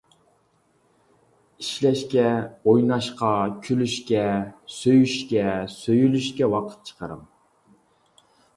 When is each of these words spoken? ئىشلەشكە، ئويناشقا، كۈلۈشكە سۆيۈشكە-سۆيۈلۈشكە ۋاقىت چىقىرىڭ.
ئىشلەشكە، 1.63 2.23
ئويناشقا، 2.71 3.29
كۈلۈشكە 3.67 4.25
سۆيۈشكە-سۆيۈلۈشكە 4.79 6.53
ۋاقىت 6.57 6.91
چىقىرىڭ. 6.91 7.25